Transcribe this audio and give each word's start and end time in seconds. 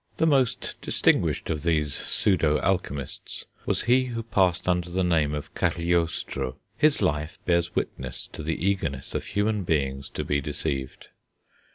The 0.17 0.25
most 0.25 0.77
distinguished 0.81 1.51
of 1.51 1.61
these 1.61 1.93
pseudo 1.93 2.59
alchemists 2.61 3.45
was 3.67 3.83
he 3.83 4.05
who 4.05 4.23
passed 4.23 4.67
under 4.67 4.89
the 4.89 5.03
name 5.03 5.35
of 5.35 5.53
Cagliostro. 5.53 6.57
His 6.75 7.03
life 7.03 7.37
bears 7.45 7.75
witness 7.75 8.25
to 8.33 8.41
the 8.41 8.65
eagerness 8.67 9.13
of 9.13 9.23
human 9.27 9.63
beings 9.63 10.09
to 10.15 10.23
be 10.25 10.41
deceived. 10.41 11.09